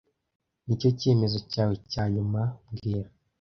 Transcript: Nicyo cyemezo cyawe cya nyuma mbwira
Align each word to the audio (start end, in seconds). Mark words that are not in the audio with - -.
Nicyo 0.65 0.89
cyemezo 0.99 1.37
cyawe 1.51 1.73
cya 1.91 2.03
nyuma 2.13 2.41
mbwira 2.71 3.09